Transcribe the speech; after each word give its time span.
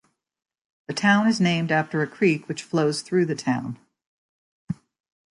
The 0.87 0.95
town 0.95 1.27
is 1.27 1.39
named 1.39 1.71
after 1.71 2.01
a 2.01 2.07
creek 2.07 2.47
which 2.47 2.63
flows 2.63 3.03
through 3.03 3.27
the 3.27 3.35
town. 3.35 3.77